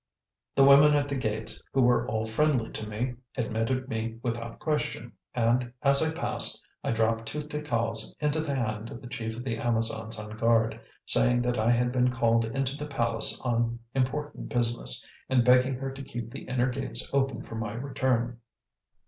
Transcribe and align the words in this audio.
The 0.55 0.63
women 0.63 0.95
at 0.95 1.07
the 1.07 1.15
gates, 1.15 1.61
who 1.73 1.83
were 1.83 2.07
all 2.07 2.25
friendly 2.25 2.71
to 2.71 2.87
me, 2.87 3.17
admitted 3.37 3.87
me 3.87 4.17
without 4.23 4.57
question, 4.57 5.11
and, 5.35 5.71
as 5.83 6.01
I 6.01 6.11
passed, 6.11 6.59
I 6.83 6.89
dropped 6.89 7.27
two 7.27 7.41
ticals 7.41 8.11
into 8.19 8.39
the 8.39 8.55
hand 8.55 8.89
of 8.89 8.99
the 8.99 9.07
chief 9.07 9.35
of 9.37 9.43
the 9.43 9.57
Amazons 9.59 10.19
on 10.19 10.35
guard, 10.37 10.81
saying 11.05 11.43
that 11.43 11.59
I 11.59 11.69
had 11.69 11.91
been 11.91 12.09
called 12.09 12.45
into 12.45 12.75
the 12.75 12.87
palace 12.87 13.39
on 13.41 13.77
important 13.93 14.49
business, 14.49 15.05
and 15.29 15.45
begging 15.45 15.75
her 15.75 15.91
to 15.91 16.01
keep 16.01 16.31
the 16.31 16.45
inner 16.45 16.69
gates 16.71 17.07
open 17.13 17.43
for 17.43 17.53
my 17.53 17.73
return. 17.75 18.39